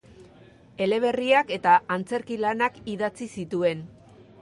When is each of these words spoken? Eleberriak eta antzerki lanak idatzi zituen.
Eleberriak 0.85 1.53
eta 1.59 1.75
antzerki 1.99 2.41
lanak 2.47 2.83
idatzi 2.97 3.33
zituen. 3.41 3.89